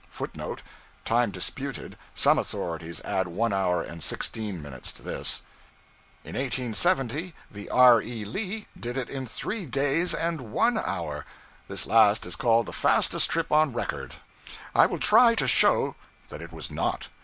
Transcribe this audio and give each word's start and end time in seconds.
{footnote 0.09 0.63
[Time 1.05 1.29
disputed. 1.29 1.95
Some 2.15 2.39
authorities 2.39 3.01
add 3.05 3.27
1 3.27 3.53
hour 3.53 3.83
and 3.83 4.01
16 4.01 4.59
minutes 4.59 4.91
to 4.93 5.03
this.]} 5.03 5.43
In 6.23 6.33
1870 6.35 7.35
the 7.51 7.69
'R. 7.69 8.01
E. 8.01 8.25
Lee' 8.25 8.65
did 8.75 8.97
it 8.97 9.11
in 9.11 9.27
three 9.27 9.67
days 9.67 10.15
and 10.15 10.51
one 10.51 10.79
hour. 10.79 11.23
This 11.67 11.85
last 11.85 12.25
is 12.25 12.35
called 12.35 12.65
the 12.65 12.73
fastest 12.73 13.29
trip 13.29 13.51
on 13.51 13.73
record. 13.73 14.15
I 14.73 14.87
will 14.87 14.97
try 14.97 15.35
to 15.35 15.47
show 15.47 15.95
that 16.29 16.41
it 16.41 16.51
was 16.51 16.71
not. 16.71 17.07